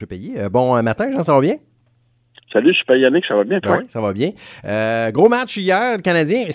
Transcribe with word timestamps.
Je 0.00 0.06
payé. 0.06 0.32
Euh, 0.38 0.48
bon 0.48 0.74
euh, 0.76 0.82
matin, 0.82 1.10
Jean, 1.12 1.22
ça 1.22 1.34
va 1.34 1.40
bien? 1.42 1.56
Salut, 2.50 2.70
je 2.70 2.76
suis 2.76 2.86
pas 2.86 2.96
Yannick, 2.96 3.24
ça 3.26 3.36
va 3.36 3.44
bien, 3.44 3.60
toi? 3.60 3.78
Oui, 3.80 3.84
ça 3.86 4.00
va 4.00 4.14
bien. 4.14 4.30
Euh, 4.64 5.10
gros 5.10 5.28
match 5.28 5.58
hier, 5.58 5.98
le 5.98 6.02
Canadien. 6.02 6.46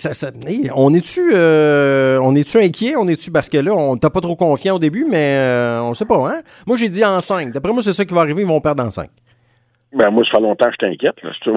on 0.75 0.93
est-tu 0.95 1.21
on 1.31 2.35
est-tu 2.35 2.57
inquiet? 2.57 2.95
On 2.97 3.07
est-tu 3.07 3.31
parce 3.31 3.47
que 3.49 3.57
là, 3.57 3.71
on 3.71 3.97
t'a 3.97 4.09
pas 4.09 4.19
trop 4.19 4.35
confiant 4.35 4.75
au 4.75 4.79
début, 4.79 5.05
mais 5.07 5.37
on 5.81 5.91
ne 5.91 5.93
sait 5.93 6.05
pas, 6.05 6.17
hein? 6.27 6.41
Moi, 6.65 6.75
j'ai 6.75 6.89
dit 6.89 7.05
en 7.05 7.21
5. 7.21 7.53
D'après 7.53 7.71
moi, 7.71 7.83
c'est 7.83 7.93
ça 7.93 8.03
qui 8.03 8.15
va 8.15 8.21
arriver, 8.21 8.41
ils 8.41 8.47
vont 8.47 8.59
perdre 8.59 8.83
en 8.83 8.89
5. 8.89 9.09
Ben, 9.95 10.09
moi, 10.11 10.25
ça 10.25 10.31
fait 10.31 10.41
longtemps 10.41 10.65
que 10.65 10.73
je 10.73 10.77
t'inquiète, 10.77 11.23
là, 11.23 11.31
ça 11.41 11.51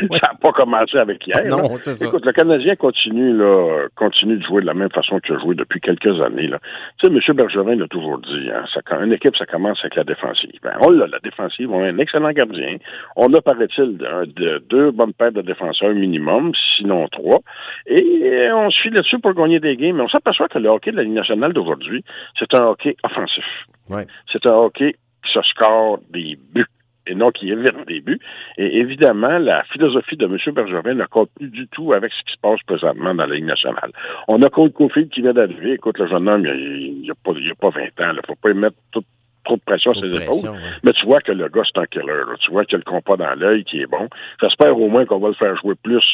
n'a 0.00 0.34
pas 0.40 0.52
commencé 0.52 0.96
avec 0.96 1.26
hier. 1.26 1.44
Non, 1.44 1.76
c'est 1.76 1.92
ça. 1.92 2.06
Écoute, 2.06 2.24
le 2.24 2.32
Canadien 2.32 2.76
continue, 2.76 3.36
là, 3.36 3.88
continue 3.94 4.38
de 4.38 4.42
jouer 4.42 4.62
de 4.62 4.66
la 4.66 4.72
même 4.72 4.90
façon 4.90 5.20
qu'il 5.20 5.34
a 5.34 5.38
joué 5.38 5.54
depuis 5.54 5.80
quelques 5.80 6.18
années, 6.22 6.46
là. 6.46 6.58
Tu 6.98 7.06
sais, 7.06 7.12
M. 7.12 7.36
Bergerin 7.36 7.74
l'a 7.74 7.88
toujours 7.88 8.18
dit, 8.18 8.48
hein, 8.50 8.64
ça, 8.72 8.80
une 9.02 9.12
équipe, 9.12 9.36
ça 9.36 9.44
commence 9.44 9.78
avec 9.80 9.96
la 9.96 10.04
défensive. 10.04 10.58
Ben, 10.62 10.78
on 10.80 10.90
l'a, 10.90 11.06
la 11.08 11.18
défensive, 11.18 11.70
on 11.70 11.82
a 11.82 11.88
un 11.88 11.98
excellent 11.98 12.32
gardien. 12.32 12.78
On 13.16 13.34
a, 13.34 13.40
paraît-il, 13.42 13.98
de, 13.98 14.64
deux 14.70 14.90
bonnes 14.90 15.12
paires 15.12 15.32
de 15.32 15.42
défenseurs 15.42 15.92
minimum, 15.92 16.52
sinon 16.78 17.06
trois. 17.08 17.40
Et 17.86 18.48
on 18.50 18.70
suit 18.70 18.90
là-dessus 18.90 19.18
pour 19.18 19.34
gagner 19.34 19.60
des 19.60 19.76
games. 19.76 19.96
Mais 19.96 20.04
on 20.04 20.08
s'aperçoit 20.08 20.48
que 20.48 20.58
le 20.58 20.70
hockey 20.70 20.90
de 20.90 20.96
la 20.96 21.02
Ligue 21.02 21.12
nationale 21.12 21.52
d'aujourd'hui, 21.52 22.02
c'est 22.38 22.54
un 22.54 22.64
hockey 22.64 22.96
offensif. 23.04 23.44
Ouais. 23.90 24.06
C'est 24.32 24.46
un 24.46 24.54
hockey 24.54 24.96
qui 25.22 25.32
se 25.32 25.42
score 25.42 25.98
des 26.10 26.38
buts 26.54 26.64
et 27.08 27.14
non 27.14 27.28
qui 27.28 27.50
évite 27.50 27.86
des 27.86 28.00
buts. 28.00 28.20
Et 28.56 28.78
évidemment, 28.78 29.38
la 29.38 29.62
philosophie 29.64 30.16
de 30.16 30.26
M. 30.26 30.36
Bergerin 30.54 30.94
ne 30.94 31.06
compte 31.06 31.30
plus 31.36 31.48
du 31.48 31.66
tout 31.68 31.92
avec 31.92 32.12
ce 32.12 32.22
qui 32.24 32.32
se 32.32 32.40
passe 32.40 32.62
présentement 32.66 33.14
dans 33.14 33.26
la 33.26 33.34
Ligue 33.34 33.46
nationale. 33.46 33.90
On 34.28 34.42
a 34.42 34.50
Cole 34.50 34.72
Cofield 34.72 35.10
qui 35.10 35.22
vient 35.22 35.32
d'arriver. 35.32 35.72
Écoute, 35.74 35.98
le 35.98 36.08
jeune 36.08 36.28
homme, 36.28 36.46
il 36.46 37.06
n'a 37.06 37.14
pas, 37.14 37.32
pas 37.32 37.70
20 37.70 38.06
ans. 38.06 38.12
Il 38.12 38.16
ne 38.16 38.26
faut 38.26 38.36
pas 38.36 38.50
y 38.50 38.54
mettre 38.54 38.76
tout 38.92 39.04
trop 39.48 39.56
de 39.56 39.62
pression 39.62 39.92
sur 39.92 40.02
ses 40.02 40.16
épaules. 40.22 40.58
Mais 40.84 40.92
tu 40.92 41.06
vois 41.06 41.20
que 41.20 41.32
le 41.32 41.48
gars, 41.48 41.62
c'est 41.64 41.80
un 41.80 41.86
killer. 41.86 42.22
Tu 42.40 42.50
vois 42.50 42.64
qu'il 42.64 42.76
a 42.76 42.78
le 42.78 42.84
compas 42.84 43.16
dans 43.16 43.34
l'œil 43.34 43.64
qui 43.64 43.80
est 43.80 43.86
bon. 43.86 44.08
J'espère 44.42 44.78
au 44.78 44.88
moins 44.88 45.06
qu'on 45.06 45.18
va 45.18 45.28
le 45.28 45.34
faire 45.34 45.56
jouer 45.56 45.74
plus 45.82 46.04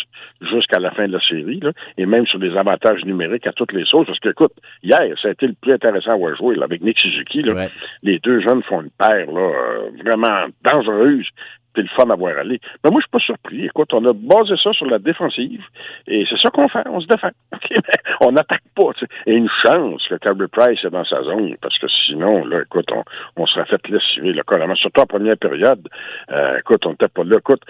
jusqu'à 0.40 0.78
la 0.78 0.90
fin 0.92 1.06
de 1.06 1.12
la 1.12 1.20
série, 1.20 1.60
là, 1.60 1.72
et 1.98 2.06
même 2.06 2.26
sur 2.26 2.38
des 2.38 2.56
avantages 2.56 3.04
numériques 3.04 3.46
à 3.46 3.52
toutes 3.52 3.72
les 3.72 3.84
sauces. 3.84 4.06
Parce 4.06 4.20
que, 4.20 4.30
écoute, 4.30 4.52
hier, 4.82 5.14
ça 5.20 5.28
a 5.28 5.30
été 5.32 5.46
le 5.46 5.54
plus 5.54 5.72
intéressant 5.72 6.12
à 6.12 6.16
voir 6.16 6.36
jouer 6.36 6.56
avec 6.62 6.80
Nick 6.82 6.98
Suzuki. 6.98 7.40
Là. 7.40 7.68
Les 8.02 8.18
deux 8.20 8.40
jeunes 8.40 8.62
font 8.62 8.82
une 8.82 8.90
paire 8.90 9.30
là, 9.30 9.40
euh, 9.40 9.90
vraiment 10.04 10.46
dangereuse 10.64 11.26
c'est 11.74 11.82
le 11.82 11.88
fun 11.96 12.08
à 12.10 12.14
voir 12.16 12.38
aller. 12.38 12.60
Mais 12.82 12.90
moi, 12.90 13.00
je 13.00 13.04
suis 13.04 13.10
pas 13.10 13.18
surpris. 13.18 13.66
Écoute, 13.66 13.92
on 13.92 14.04
a 14.04 14.12
basé 14.12 14.54
ça 14.62 14.72
sur 14.72 14.86
la 14.86 14.98
défensive 14.98 15.62
et 16.06 16.24
c'est 16.28 16.38
ça 16.38 16.50
qu'on 16.50 16.68
fait. 16.68 16.86
On 16.86 17.00
se 17.00 17.06
défend. 17.06 17.30
on 18.20 18.32
n'attaque 18.32 18.62
pas. 18.74 18.90
Et 19.26 19.34
une 19.34 19.48
chance 19.62 20.06
que 20.08 20.16
Carey 20.16 20.48
Price 20.50 20.84
est 20.84 20.90
dans 20.90 21.04
sa 21.04 21.22
zone 21.22 21.56
parce 21.60 21.78
que 21.78 21.86
sinon, 22.06 22.44
là, 22.44 22.62
écoute, 22.62 22.88
on, 22.92 23.02
on 23.36 23.46
serait 23.46 23.66
fait 23.66 23.88
lessiver 23.88 24.32
le 24.32 24.42
carrément. 24.42 24.74
Surtout 24.76 25.02
en 25.02 25.06
première 25.06 25.36
période. 25.36 25.88
Euh, 26.30 26.58
écoute, 26.58 26.84
on 26.86 26.90
n'était 26.90 27.08
pas 27.08 27.24
là. 27.24 27.36
Écoute, 27.38 27.62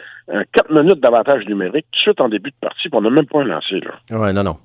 quatre 0.53 0.71
minutes 0.71 1.01
d'avantage 1.01 1.45
numérique 1.47 1.87
tout 1.93 1.99
de 1.99 2.03
suite 2.03 2.21
en 2.21 2.29
début 2.29 2.51
de 2.51 2.57
partie, 2.61 2.89
puis 2.89 2.99
on 2.99 3.03
n'a 3.03 3.11
même 3.11 3.27
pas 3.27 3.41
un 3.41 3.45
lancé. 3.45 3.81
Là. 3.81 4.19
Ouais, 4.19 4.33
non, 4.33 4.43
non. 4.43 4.57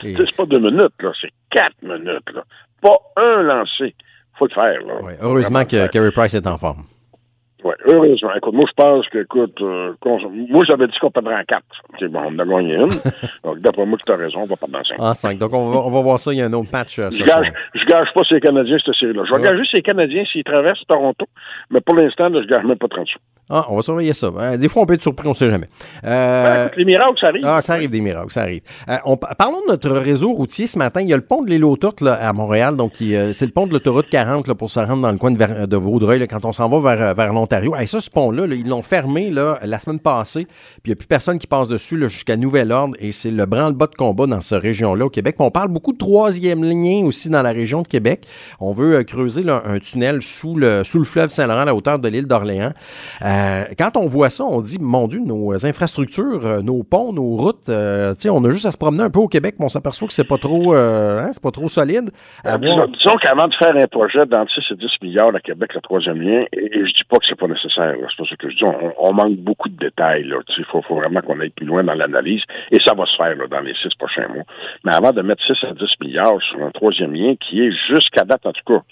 C'est 0.00 0.36
pas 0.36 0.46
deux 0.46 0.60
minutes, 0.60 0.94
là, 1.00 1.12
c'est 1.20 1.32
quatre 1.50 1.82
minutes. 1.82 2.30
Là. 2.32 2.42
Pas 2.80 2.98
un 3.16 3.42
lancé. 3.42 3.94
Faut 4.38 4.46
le 4.46 4.54
faire. 4.54 4.80
Là. 4.86 5.02
Ouais, 5.02 5.16
heureusement 5.20 5.64
que 5.64 5.88
Carey 5.88 6.12
Price 6.12 6.34
est 6.34 6.46
en 6.46 6.56
forme. 6.58 6.84
Oui, 7.64 7.74
heureusement. 7.86 8.30
Écoute, 8.36 8.54
moi, 8.54 8.64
je 8.68 8.74
pense 8.74 9.08
que, 9.08 9.18
écoute, 9.18 9.60
euh, 9.60 9.92
moi, 10.48 10.64
j'avais 10.68 10.86
dit 10.86 10.96
qu'on 11.00 11.10
perdrait 11.10 11.34
en 11.34 11.44
quatre. 11.44 11.64
OK, 11.92 12.08
bon, 12.08 12.20
on 12.26 12.38
a 12.38 12.44
gagné 12.44 12.74
une. 12.74 12.88
Donc, 13.44 13.58
d'après 13.60 13.84
moi, 13.84 13.98
tu 14.04 14.12
as 14.12 14.16
raison, 14.16 14.42
on 14.42 14.46
va 14.46 14.56
perdre 14.56 14.78
en 14.78 14.84
cinq. 14.84 15.00
En 15.00 15.14
cinq. 15.14 15.38
Donc, 15.38 15.52
on 15.52 15.70
va, 15.70 15.78
on 15.80 15.90
va 15.90 16.00
voir 16.00 16.20
ça. 16.20 16.32
Il 16.32 16.38
y 16.38 16.42
a 16.42 16.46
un 16.46 16.52
autre 16.52 16.70
match. 16.72 16.98
Euh, 17.00 17.10
je, 17.10 17.24
gage, 17.24 17.52
je 17.74 17.84
gage 17.84 18.08
pas 18.14 18.22
ces 18.28 18.40
Canadiens, 18.40 18.76
cette 18.84 18.94
série-là. 18.94 19.24
Je 19.28 19.34
vais 19.34 19.42
gager 19.42 19.62
ces 19.72 19.82
Canadiens 19.82 20.24
s'ils 20.30 20.44
traversent 20.44 20.86
Toronto. 20.86 21.26
Mais 21.70 21.80
pour 21.80 21.96
l'instant, 21.96 22.28
je 22.32 22.46
gage 22.46 22.64
même 22.64 22.78
pas 22.78 22.88
30 22.88 23.08
sous. 23.08 23.18
Ah, 23.50 23.64
on 23.70 23.76
va 23.76 23.82
surveiller 23.82 24.12
ça. 24.12 24.26
Euh, 24.26 24.56
des 24.58 24.68
fois, 24.68 24.82
on 24.82 24.86
peut 24.86 24.92
être 24.92 25.02
surpris, 25.02 25.26
on 25.26 25.30
ne 25.30 25.34
sait 25.34 25.50
jamais. 25.50 25.68
Euh, 26.04 26.66
ben, 26.66 26.70
les 26.76 26.84
miracles, 26.84 27.18
ça 27.18 27.28
arrive. 27.28 27.42
Ah, 27.46 27.60
ça 27.62 27.72
arrive 27.72 27.88
des 27.90 28.02
miracles, 28.02 28.30
ça 28.30 28.42
arrive. 28.42 28.60
Parlons 29.38 29.62
de 29.66 29.70
notre 29.70 29.90
réseau 29.90 30.32
routier 30.32 30.66
ce 30.66 30.78
matin. 30.78 31.00
Il 31.00 31.08
y 31.08 31.14
a 31.14 31.16
le 31.16 31.22
pont 31.22 31.42
de 31.42 31.50
l'île 31.50 31.64
aux 31.64 31.78
à 32.06 32.32
Montréal. 32.34 32.76
Donc, 32.76 32.92
c'est 32.96 33.46
le 33.46 33.52
pont 33.52 33.66
de 33.66 33.72
l'autoroute 33.72 34.10
40 34.10 34.46
là, 34.48 34.54
pour 34.54 34.68
se 34.68 34.80
rendre 34.80 35.00
dans 35.00 35.12
le 35.12 35.18
coin 35.18 35.30
de, 35.30 35.66
de 35.66 35.76
Vaudreuil 35.76 36.26
quand 36.28 36.44
on 36.44 36.52
s'en 36.52 36.68
va 36.68 36.94
vers, 36.94 37.14
vers 37.14 37.32
l'Ontario. 37.48 37.76
Et 37.76 37.86
ça, 37.86 38.00
ce 38.00 38.10
pont-là, 38.10 38.46
ils 38.46 38.68
l'ont 38.68 38.82
fermé 38.82 39.30
là, 39.30 39.58
la 39.64 39.78
semaine 39.78 40.00
passée. 40.00 40.44
Puis, 40.44 40.80
il 40.86 40.88
n'y 40.90 40.92
a 40.92 40.96
plus 40.96 41.06
personne 41.06 41.38
qui 41.38 41.46
passe 41.46 41.68
dessus 41.68 41.98
jusqu'à 42.08 42.36
nouvel 42.36 42.72
ordre. 42.72 42.94
Et 42.98 43.12
c'est 43.12 43.30
le 43.30 43.46
branle-bas 43.46 43.86
de 43.86 43.94
combat 43.94 44.26
dans 44.26 44.40
cette 44.40 44.62
région-là 44.62 45.06
au 45.06 45.10
Québec. 45.10 45.36
on 45.38 45.50
parle 45.50 45.68
beaucoup 45.68 45.92
de 45.92 45.98
troisième 45.98 46.62
lien 46.62 47.04
aussi 47.04 47.30
dans 47.30 47.42
la 47.42 47.52
région 47.52 47.82
de 47.82 47.88
Québec. 47.88 48.26
On 48.60 48.72
veut 48.72 49.02
creuser 49.04 49.44
un 49.48 49.78
tunnel 49.78 50.22
sous 50.22 50.56
le, 50.56 50.84
sous 50.84 50.98
le 50.98 51.04
fleuve 51.04 51.30
Saint-Laurent 51.30 51.60
à 51.60 51.64
la 51.64 51.74
hauteur 51.74 51.98
de 51.98 52.08
l'île 52.08 52.26
d'Orléans. 52.26 52.72
quand 53.20 53.96
on 53.96 54.06
voit 54.06 54.30
ça, 54.30 54.44
on 54.44 54.60
dit, 54.60 54.78
mon 54.80 55.08
Dieu, 55.08 55.20
nos 55.20 55.66
infrastructures, 55.66 56.44
euh, 56.44 56.60
nos 56.60 56.82
ponts, 56.82 57.12
nos 57.12 57.36
routes, 57.36 57.68
euh, 57.68 58.14
on 58.30 58.44
a 58.44 58.50
juste 58.50 58.66
à 58.66 58.70
se 58.70 58.78
promener 58.78 59.02
un 59.04 59.10
peu 59.10 59.20
au 59.20 59.28
Québec, 59.28 59.56
mais 59.58 59.64
on 59.64 59.68
s'aperçoit 59.68 60.06
que 60.06 60.12
c'est 60.12 60.28
pas 60.28 60.38
trop 60.38 60.74
euh, 60.74 61.20
hein, 61.20 61.30
c'est 61.32 61.42
pas 61.42 61.50
trop 61.50 61.68
solide. 61.68 62.10
Disons, 62.44 63.16
qu'avant 63.20 63.48
de 63.48 63.54
faire 63.54 63.74
un 63.74 63.86
projet 63.86 64.20
6 64.20 64.72
et 64.72 64.74
10 64.74 64.86
milliards 65.02 65.34
à 65.34 65.40
Québec, 65.40 65.74
le 65.74 65.80
troisième 65.80 66.20
lien, 66.20 66.44
et, 66.52 66.70
je 66.72 66.92
dis 66.92 67.04
pas 67.08 67.18
que 67.18 67.26
c'est 67.28 67.37
pas 67.38 67.46
nécessaire, 67.46 67.94
c'est 67.96 68.16
pas 68.16 68.28
ce 68.28 68.34
que 68.34 68.50
je 68.50 68.56
dis, 68.56 68.64
on, 68.98 69.12
manque 69.12 69.36
beaucoup 69.36 69.68
de 69.68 69.76
détails. 69.76 70.30
Il 70.58 70.64
faut, 70.64 70.82
vraiment 70.88 71.20
qu'on 71.20 71.40
aille 71.40 71.50
plus 71.50 71.66
loin 71.66 71.84
dans 71.84 71.94
l'analyse, 71.94 72.42
et 72.70 72.78
ça 72.84 72.94
va 72.94 73.06
se 73.06 73.16
faire 73.16 73.36
dans 73.48 73.60
les 73.60 73.74
six 73.74 73.94
prochains 73.98 74.28
mois. 74.28 74.44
Mais 74.84 74.94
avant 74.94 75.12
de 75.12 75.22
mettre 75.22 75.42
6 75.44 75.64
à 75.66 75.72
10 75.72 75.84
milliards 76.00 76.40
sur 76.42 76.62
un 76.62 76.70
troisième 76.70 77.14
lien, 77.14 77.34
qui 77.36 77.62
est 77.62 77.72
jusqu'à 77.88 78.24
date, 78.24 78.44
en 78.46 78.52
tout 78.52 78.64
cas, 78.66 78.82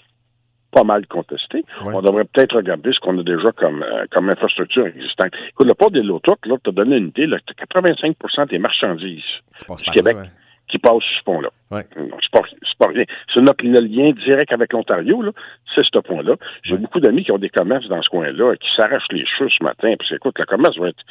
pas 0.71 0.83
mal 0.83 1.07
contesté. 1.07 1.63
On 1.81 2.01
devrait 2.01 2.25
peut-être 2.25 2.57
regarder 2.57 2.91
ce 2.91 2.99
qu'on 2.99 3.17
a 3.17 3.23
déjà 3.23 3.51
comme, 3.53 3.83
euh, 3.83 4.05
comme 4.11 4.29
infrastructure 4.29 4.85
existante. 4.85 5.31
Écoute, 5.49 5.67
le 5.67 5.73
port 5.73 5.91
des 5.91 6.01
Lotoc, 6.01 6.45
là, 6.45 6.57
tu 6.63 6.69
as 6.69 6.73
donné 6.73 6.97
une 6.97 7.07
idée, 7.07 7.25
là, 7.25 7.37
85% 7.37 8.49
des 8.49 8.59
marchandises 8.59 9.23
du 9.69 9.91
Québec 9.91 10.17
qui 10.67 10.77
passent 10.77 11.03
sur 11.03 11.19
ce 11.19 11.23
pont-là. 11.23 11.49
C'est 11.71 12.31
pas, 12.31 12.41
pas, 12.79 12.87
rien. 12.87 13.03
C'est 13.33 13.41
notre 13.41 13.65
lien 13.65 14.11
direct 14.11 14.51
avec 14.51 14.73
l'Ontario, 14.73 15.21
là. 15.21 15.31
C'est 15.73 15.83
ce 15.83 15.99
point-là. 15.99 16.35
J'ai 16.63 16.77
beaucoup 16.77 16.99
d'amis 16.99 17.23
qui 17.23 17.31
ont 17.31 17.37
des 17.37 17.49
commerces 17.49 17.87
dans 17.87 18.01
ce 18.01 18.09
coin-là 18.09 18.53
et 18.53 18.57
qui 18.57 18.69
s'arrachent 18.75 19.07
les 19.11 19.25
cheveux 19.25 19.49
ce 19.49 19.63
matin. 19.63 19.93
Parce 19.97 20.09
que, 20.09 20.15
écoute, 20.15 20.39
le 20.39 20.45
commerce 20.45 20.77
va 20.77 20.89
être. 20.89 21.03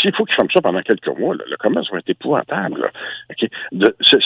S'il 0.00 0.14
faut 0.14 0.24
qu'ils 0.24 0.36
fassent 0.36 0.52
ça 0.52 0.60
pendant 0.60 0.82
quelques 0.82 1.18
mois, 1.18 1.34
le 1.34 1.56
commerce 1.56 1.90
va 1.90 1.98
être 1.98 2.10
épouvantable. 2.10 2.80
Là. 2.80 2.90
Okay? 3.30 3.50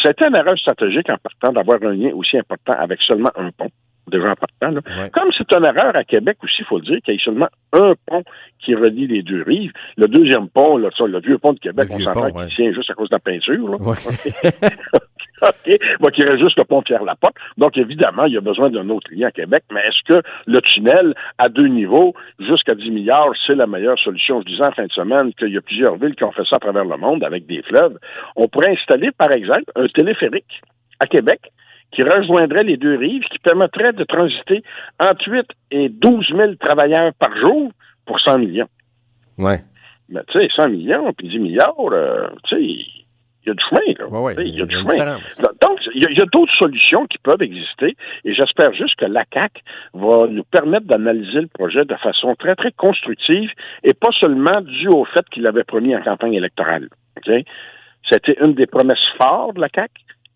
C'était 0.04 0.26
une 0.26 0.36
erreur 0.36 0.58
stratégique 0.58 1.10
en 1.12 1.18
partant 1.18 1.52
d'avoir 1.52 1.78
un 1.82 1.94
lien 1.94 2.10
aussi 2.14 2.36
important 2.36 2.74
avec 2.78 3.00
seulement 3.02 3.30
un 3.36 3.50
pont 3.50 3.70
déjà 4.16 4.30
important. 4.30 4.70
Là. 4.70 5.08
Comme 5.12 5.30
c'est 5.36 5.52
une 5.52 5.64
erreur 5.64 5.92
à 5.94 6.04
Québec 6.04 6.38
aussi, 6.42 6.56
il 6.60 6.64
faut 6.64 6.78
le 6.78 6.84
dire, 6.84 6.98
qu'il 7.04 7.14
y 7.14 7.16
ait 7.16 7.20
seulement 7.20 7.48
un 7.72 7.94
pont 8.06 8.22
qui 8.64 8.74
relie 8.74 9.06
les 9.06 9.22
deux 9.22 9.42
rives. 9.42 9.72
Le 9.96 10.06
deuxième 10.08 10.48
pont, 10.48 10.76
là, 10.76 10.90
le 10.98 11.20
vieux 11.20 11.38
pont 11.38 11.52
de 11.52 11.58
Québec, 11.58 11.88
on 11.90 12.00
s'entend 12.00 12.30
qu'il 12.30 12.54
tient 12.54 12.72
juste 12.72 12.90
à 12.90 12.94
cause 12.94 13.08
de 13.08 13.14
la 13.14 13.20
peinture. 13.20 13.68
Là. 13.68 13.76
OK. 15.42 15.78
Bon, 16.00 16.08
qu'il 16.10 16.26
reste 16.26 16.42
juste 16.42 16.58
le 16.58 16.64
pont 16.64 16.82
Pierre-Laporte. 16.82 17.36
Donc, 17.58 17.76
évidemment, 17.76 18.24
il 18.24 18.34
y 18.34 18.36
a 18.36 18.40
besoin 18.40 18.70
d'un 18.70 18.88
autre 18.88 19.10
lien 19.12 19.28
à 19.28 19.30
Québec. 19.30 19.64
Mais 19.70 19.80
est-ce 19.80 20.14
que 20.14 20.22
le 20.46 20.60
tunnel 20.62 21.14
à 21.38 21.48
deux 21.48 21.66
niveaux, 21.66 22.14
jusqu'à 22.38 22.74
10 22.74 22.90
milliards, 22.90 23.32
c'est 23.46 23.54
la 23.54 23.66
meilleure 23.66 23.98
solution? 23.98 24.40
Je 24.40 24.46
disais 24.46 24.66
en 24.66 24.72
fin 24.72 24.86
de 24.86 24.92
semaine 24.92 25.32
qu'il 25.34 25.52
y 25.52 25.58
a 25.58 25.60
plusieurs 25.60 25.96
villes 25.96 26.14
qui 26.14 26.24
ont 26.24 26.32
fait 26.32 26.46
ça 26.48 26.56
à 26.56 26.58
travers 26.58 26.84
le 26.84 26.96
monde 26.96 27.22
avec 27.24 27.46
des 27.46 27.62
fleuves. 27.62 27.98
On 28.36 28.48
pourrait 28.48 28.72
installer, 28.72 29.10
par 29.12 29.30
exemple, 29.32 29.70
un 29.74 29.86
téléphérique 29.88 30.62
à 31.00 31.06
Québec 31.06 31.52
qui 31.92 32.02
rejoindrait 32.02 32.64
les 32.64 32.76
deux 32.76 32.96
rives, 32.96 33.24
qui 33.24 33.38
permettrait 33.38 33.92
de 33.92 34.04
transiter 34.04 34.62
entre 34.98 35.28
8 35.28 35.46
et 35.70 35.88
12 35.88 36.26
000 36.36 36.54
travailleurs 36.56 37.12
par 37.14 37.36
jour 37.36 37.70
pour 38.04 38.20
100 38.20 38.38
millions. 38.38 38.68
Ouais. 39.38 39.60
Mais 40.08 40.20
tu 40.28 40.38
sais, 40.38 40.48
100 40.54 40.68
millions 40.68 41.12
puis 41.12 41.28
10 41.28 41.38
milliards, 41.38 41.74
euh, 41.92 42.28
tu 42.44 42.56
sais, 42.56 42.62
il 42.62 43.48
y 43.48 43.50
a 43.50 43.54
du 43.54 43.62
chemin, 43.62 44.32
là. 44.32 44.42
il 44.42 44.58
y 44.58 44.62
a 44.62 44.66
du 44.66 44.74
chemin. 44.74 45.18
Donc, 45.62 45.78
il 45.94 46.02
y 46.02 46.22
a, 46.22 46.26
d'autres 46.26 46.54
solutions 46.58 47.06
qui 47.06 47.18
peuvent 47.18 47.42
exister 47.42 47.96
et 48.24 48.34
j'espère 48.34 48.72
juste 48.74 48.96
que 48.96 49.04
l'ACAC 49.04 49.62
va 49.94 50.26
nous 50.26 50.42
permettre 50.44 50.86
d'analyser 50.86 51.42
le 51.42 51.46
projet 51.46 51.84
de 51.84 51.94
façon 51.94 52.34
très, 52.34 52.56
très 52.56 52.72
constructive 52.72 53.50
et 53.84 53.94
pas 53.94 54.10
seulement 54.20 54.60
dû 54.62 54.88
au 54.88 55.04
fait 55.04 55.24
qu'il 55.30 55.46
avait 55.46 55.64
promis 55.64 55.94
en 55.94 56.02
campagne 56.02 56.34
électorale. 56.34 56.88
OK? 57.18 57.32
C'était 58.10 58.36
une 58.44 58.54
des 58.54 58.66
promesses 58.66 59.06
fortes 59.16 59.56
de 59.56 59.60
la 59.60 59.68
CAC. 59.68 59.90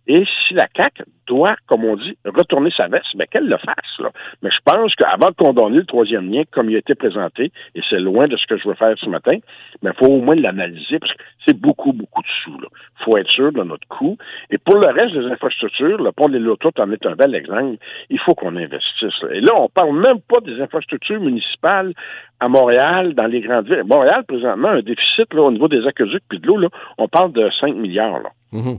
Et 0.06 0.25
si 0.25 0.55
la 0.55 0.67
CAC 0.67 1.02
doit, 1.26 1.55
comme 1.67 1.85
on 1.85 1.97
dit, 1.97 2.17
retourner 2.25 2.70
sa 2.76 2.88
veste, 2.88 3.14
mais 3.14 3.26
qu'elle 3.26 3.47
le 3.47 3.58
fasse. 3.58 3.99
Là. 4.00 4.11
Mais 4.43 4.50
je 4.50 4.58
pense 4.64 4.94
qu'avant 4.97 5.31
de 5.31 5.37
condamner 5.37 5.76
le 5.76 5.87
troisième 5.87 6.31
lien 6.31 6.43
comme 6.50 6.69
il 6.69 6.76
a 6.76 6.79
été 6.79 6.94
présenté, 6.94 7.52
et 7.75 7.81
c'est 7.88 8.00
loin 8.00 8.26
de 8.26 8.37
ce 8.37 8.47
que 8.47 8.56
je 8.58 8.67
veux 8.67 8.75
faire 8.75 8.94
ce 8.99 9.08
matin, 9.08 9.37
mais 9.82 9.93
faut 9.99 10.06
au 10.06 10.20
moins 10.20 10.35
l'analyser 10.35 10.99
parce 10.99 11.12
que 11.12 11.23
c'est 11.47 11.56
beaucoup, 11.56 11.93
beaucoup 11.93 12.23
de 12.23 12.29
sous. 12.43 12.58
Il 12.61 13.05
faut 13.05 13.17
être 13.17 13.31
sûr 13.31 13.52
de 13.52 13.62
notre 13.62 13.87
coût. 13.88 14.17
Et 14.50 14.58
pour 14.58 14.76
le 14.76 14.88
reste 14.88 15.14
des 15.14 15.26
infrastructures, 15.31 16.03
le 16.03 16.12
pont 16.12 16.29
des 16.29 16.38
Lotos 16.38 16.70
en 16.79 16.91
est 16.91 17.06
un 17.06 17.14
bel 17.14 17.35
exemple. 17.35 17.76
Il 18.08 18.19
faut 18.19 18.35
qu'on 18.35 18.56
investisse. 18.56 19.23
Et 19.32 19.41
là, 19.41 19.55
on 19.56 19.69
parle 19.69 19.96
même 19.96 20.20
pas 20.20 20.41
des 20.41 20.61
infrastructures 20.61 21.20
municipales 21.20 21.93
à 22.41 22.49
Montréal, 22.49 23.14
dans 23.14 23.26
les 23.26 23.41
grandes 23.41 23.67
villes. 23.67 23.85
Montréal, 23.85 24.25
présentement, 24.26 24.69
un 24.69 24.82
déficit 24.82 25.32
là, 25.35 25.43
au 25.43 25.53
niveau 25.53 25.69
des 25.69 25.87
aqueducs 25.87 26.25
puis 26.29 26.41
de 26.41 26.46
l'eau, 26.46 26.69
on 26.99 27.06
parle 27.06 27.32
de 27.32 27.49
5 27.61 27.76
milliards. 27.76 28.20
Là. 28.20 28.31
Mm-hmm. 28.53 28.79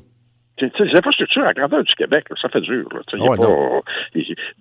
Les 0.62 0.98
infrastructures 0.98 1.46
à 1.46 1.54
grandeur 1.54 1.84
du 1.84 1.94
Québec, 1.96 2.26
ça 2.42 2.50
fait 2.50 2.62
dur. 2.62 2.88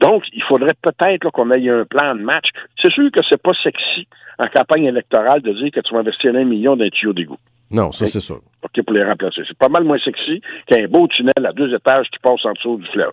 donc, 0.00 0.24
il 0.32 0.42
faudrait 0.42 0.74
peut-être 0.82 1.30
qu'on 1.30 1.50
ait 1.50 1.68
un 1.68 1.84
plan 1.84 2.14
de 2.14 2.22
match. 2.22 2.48
C'est 2.82 2.92
sûr 2.92 3.10
que 3.10 3.20
c'est 3.28 3.42
pas 3.42 3.52
sexy 3.62 4.06
en 4.38 4.46
campagne 4.48 4.84
électorale 4.84 5.42
de 5.42 5.52
dire 5.52 5.70
que 5.70 5.80
tu 5.80 5.94
vas 5.94 6.00
investir 6.00 6.34
un 6.34 6.44
million 6.44 6.76
d'un 6.76 6.88
tuyau 6.88 7.12
d'égout. 7.12 7.38
Non, 7.70 7.92
ça, 7.92 8.06
c'est 8.06 8.20
sûr. 8.20 8.40
OK, 8.62 8.84
pour 8.84 8.96
les 8.96 9.04
remplacer. 9.04 9.42
C'est 9.46 9.56
pas 9.56 9.68
mal 9.68 9.84
moins 9.84 9.98
sexy 9.98 10.40
qu'un 10.66 10.88
beau 10.88 11.06
tunnel 11.06 11.46
à 11.46 11.52
deux 11.52 11.72
étages 11.72 12.08
qui 12.10 12.18
passe 12.18 12.44
en 12.44 12.52
dessous 12.52 12.78
du 12.78 12.86
fleuve. 12.88 13.12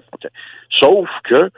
Sauf 0.71 1.07
que 1.25 1.51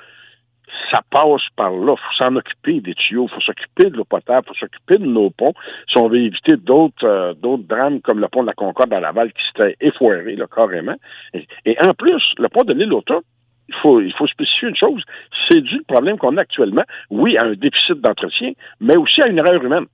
ça 0.92 1.02
passe 1.10 1.42
par 1.56 1.72
là. 1.72 1.96
Faut 1.96 2.16
s'en 2.18 2.36
occuper 2.36 2.82
des 2.82 2.96
tuyaux, 2.96 3.28
faut 3.28 3.42
s'occuper 3.42 3.90
de 3.90 3.98
l'eau 3.98 4.06
potable, 4.06 4.48
faut 4.48 4.54
s'occuper 4.54 4.98
de 4.98 5.06
nos 5.06 5.30
ponts. 5.30 5.54
Si 5.92 5.98
on 5.98 6.08
veut 6.08 6.20
éviter 6.20 6.58
d'autres 6.58 7.06
euh, 7.06 7.34
d'autres 7.34 7.64
drames 7.64 8.02
comme 8.02 8.20
le 8.20 8.28
pont 8.28 8.42
de 8.42 8.48
la 8.48 8.54
Concorde 8.54 8.94
à 8.94 9.00
Laval 9.00 9.32
qui 9.34 9.44
s'était 9.48 9.76
effoiré 9.82 10.36
là, 10.36 10.46
carrément. 10.54 10.96
Et, 11.34 11.78
en 11.82 11.94
plus, 11.94 12.24
le 12.38 12.48
pont 12.50 12.64
de 12.64 12.74
l'île 12.74 12.94
Auto, 12.94 13.22
il 13.68 13.76
faut, 13.82 14.02
il 14.02 14.14
faut 14.14 14.28
spécifier 14.28 14.70
une 14.70 14.76
chose, 14.76 15.04
c'est 15.48 15.62
dû 15.62 15.80
au 15.80 15.94
problème 15.94 16.18
qu'on 16.18 16.38
a 16.38 16.42
actuellement, 16.42 16.84
oui, 17.12 17.38
à 17.38 17.46
un 17.46 17.54
déficit 17.54 18.02
d'entretien, 18.02 18.54
mais 18.80 18.98
aussi 18.98 19.22
à 19.22 19.28
une 19.28 19.38
erreur 19.38 19.64
humaine. 19.64 19.86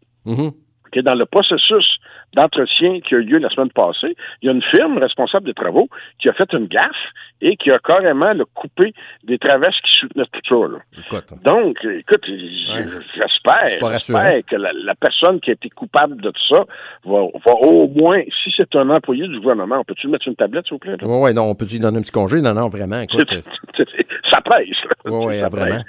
Mm-hmm 0.96 1.02
dans 1.02 1.16
le 1.16 1.26
processus 1.26 2.00
d'entretien 2.36 3.00
qui 3.02 3.16
a 3.16 3.18
eu 3.18 3.24
lieu 3.24 3.38
la 3.38 3.50
semaine 3.50 3.72
passée, 3.72 4.16
il 4.42 4.48
y 4.48 4.50
a 4.50 4.52
une 4.52 4.62
firme 4.62 4.98
responsable 4.98 5.46
des 5.46 5.54
travaux 5.54 5.88
qui 6.20 6.30
a 6.30 6.34
fait 6.34 6.52
une 6.54 6.68
gaffe 6.68 6.90
et 7.42 7.56
qui 7.58 7.72
a 7.72 7.80
carrément 7.80 8.34
le 8.34 8.46
coupé 8.46 8.94
des 9.24 9.38
traverses 9.38 9.80
qui 9.82 10.00
soutenaient 10.00 10.26
tout 10.32 10.80
ça. 11.12 11.22
Donc, 11.44 11.78
écoute, 11.84 12.26
j'espère 12.26 13.68
que 14.48 14.56
la, 14.56 14.96
personne 14.96 15.40
qui 15.40 15.52
a 15.52 15.54
été 15.54 15.70
coupable 15.70 16.20
de 16.22 16.32
tout 16.32 16.56
ça 16.56 16.66
va, 17.06 17.22
au 17.22 17.88
moins, 17.88 18.22
si 18.44 18.54
c'est 18.56 18.76
un 18.76 18.90
employé 18.90 19.28
du 19.28 19.40
gouvernement, 19.40 19.80
on 19.80 19.84
peut-tu 19.84 20.08
mettre 20.08 20.28
une 20.28 20.36
tablette, 20.36 20.66
s'il 20.66 20.76
vous 20.76 20.80
plaît? 20.80 20.96
Oui, 21.02 21.18
oui, 21.22 21.34
non, 21.34 21.44
on 21.44 21.56
peut-tu 21.56 21.74
lui 21.74 21.82
donner 21.82 22.00
un 22.00 22.02
petit 22.02 22.12
congé? 22.12 22.42
Non, 22.42 22.54
non, 22.54 22.70
vraiment. 22.70 23.02
Écoute, 23.02 23.34
ça 23.34 24.42
pèse. 24.42 24.68
Oui, 25.06 25.26
oui, 25.28 25.42
vraiment. 25.52 25.82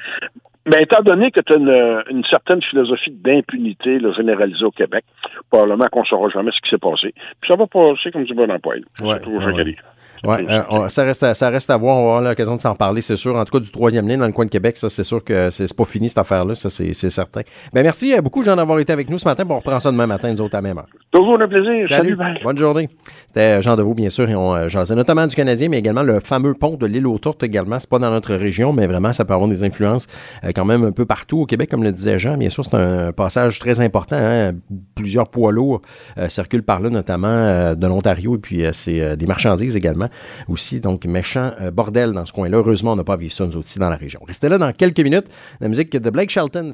Mais 0.67 0.83
étant 0.83 1.03
donné 1.03 1.31
que 1.31 1.41
tu 1.41 1.53
as 1.53 1.57
une, 1.57 2.05
une, 2.11 2.25
certaine 2.25 2.61
philosophie 2.63 3.13
d'impunité 3.13 4.01
généralisée 4.17 4.65
au 4.65 4.73
Québec, 4.73 5.05
probablement 5.51 5.87
qu'on 5.93 6.01
ne 6.01 6.07
saura 6.07 6.29
jamais 6.29 6.51
ce 6.53 6.61
qui 6.61 6.71
s'est 6.71 6.79
passé. 6.79 7.15
Puis 7.41 7.51
ça 7.51 7.57
va 7.57 7.67
passer 7.67 8.11
comme 8.11 8.25
du 8.25 8.35
bon. 8.35 8.47
Ouais, 8.47 8.81
c'est 9.01 9.23
toujours 9.23 9.43
ouais. 9.43 9.77
Oui, 10.25 10.37
euh, 10.49 10.89
ça, 10.89 11.05
reste 11.05 11.23
à, 11.23 11.35
ça 11.35 11.51
reste 11.51 11.71
à 11.71 11.77
voir. 11.77 11.97
On 11.97 12.05
va 12.05 12.17
avoir 12.17 12.31
l'occasion 12.31 12.57
de 12.57 12.61
s'en 12.61 12.75
parler, 12.75 13.03
c'est 13.03 13.17
sûr. 13.17 13.37
En 13.37 13.45
tout 13.45 13.53
cas, 13.53 13.63
du 13.63 13.71
troisième 13.71 14.09
lien 14.09 14.17
dans 14.17 14.27
le 14.27 14.33
coin 14.33 14.45
de 14.45 14.51
Québec, 14.51 14.77
ça, 14.77 14.89
c'est 14.89 15.05
sûr 15.05 15.23
que 15.23 15.51
c'est 15.51 15.75
pas 15.77 15.85
fini 15.85 16.09
cette 16.09 16.19
affaire-là, 16.19 16.55
ça, 16.55 16.71
c'est 16.71 16.95
certain. 16.95 17.43
Mais 17.73 17.81
ben, 17.81 17.83
merci 17.85 18.15
euh, 18.15 18.21
beaucoup, 18.21 18.43
Jean, 18.43 18.57
d'avoir 18.57 18.79
été 18.79 18.93
avec 18.93 19.11
nous 19.11 19.19
ce 19.19 19.27
matin. 19.27 19.45
Bon, 19.45 19.55
on 19.55 19.59
reprend 19.59 19.81
ça 19.81 19.91
demain 19.93 20.07
matin, 20.07 20.33
nous 20.33 20.41
autres, 20.41 20.57
à 20.57 20.63
même 20.63 20.79
heure. 20.79 20.89
Toujours 21.17 21.41
un 21.41 21.49
plaisir. 21.49 21.89
Salut. 21.89 22.17
Bonne 22.45 22.59
journée. 22.59 22.89
C'était 23.29 23.59
euh, 23.59 23.63
Jean 23.63 23.77
Deveau, 23.77 23.95
bien 23.95 24.11
sûr, 24.11 24.29
et 24.29 24.35
on 24.35 24.69
jasait 24.69 24.95
notamment 24.95 25.27
du 25.27 25.35
Canadien, 25.35 25.69
mais 25.69 25.79
également 25.79 26.03
le 26.03 26.21
fameux 26.21 26.55
pont 26.55 26.77
de 26.77 26.87
l'île 26.87 27.07
aux 27.07 27.19
Tourtes 27.19 27.43
également. 27.43 27.79
C'est 27.79 27.89
pas 27.89 27.99
dans 27.99 28.11
notre 28.11 28.35
région, 28.35 28.73
mais 28.73 28.87
vraiment, 28.87 29.13
ça 29.13 29.25
peut 29.25 29.35
avoir 29.35 29.49
des 29.49 29.65
influences 29.65 30.07
quand 30.55 30.65
même 30.65 30.85
un 30.85 30.93
peu 30.93 31.07
partout 31.07 31.41
au 31.41 31.47
Québec, 31.47 31.71
comme 31.71 31.83
le 31.83 31.93
disait 31.93 32.19
Jean. 32.19 32.37
Bien 32.37 32.51
sûr, 32.51 32.65
c'est 32.65 32.77
un 32.77 33.13
passage 33.13 33.59
très 33.59 33.81
important. 33.81 34.17
Hein. 34.19 34.53
Plusieurs 34.95 35.29
poids 35.29 35.53
lourds 35.53 35.83
circulent 36.29 36.63
par 36.63 36.81
là, 36.81 36.91
notamment 36.91 37.75
de 37.75 37.87
l'Ontario, 37.87 38.37
et 38.37 38.39
puis 38.39 38.65
c'est 38.73 39.17
des 39.17 39.27
marchandises 39.27 39.77
également 39.77 40.09
aussi. 40.49 40.81
Donc, 40.81 41.05
méchant 41.05 41.53
euh, 41.61 41.71
bordel 41.71 42.13
dans 42.13 42.25
ce 42.27 42.33
coin-là. 42.33 42.59
Heureusement, 42.59 42.93
on 42.93 42.97
n'a 42.97 43.05
pas 43.05 43.17
vu 43.17 43.31
ça, 43.31 43.47
nous 43.47 43.57
aussi, 43.57 43.79
dans 43.79 43.89
la 43.89 43.97
région. 43.97 44.21
Restez 44.27 44.49
là 44.49 44.59
dans 44.59 44.73
quelques 44.73 45.01
minutes. 45.01 45.27
La 45.61 45.69
musique 45.69 45.93
de 45.93 46.11
Blake 46.11 46.31
Shelton. 46.31 46.73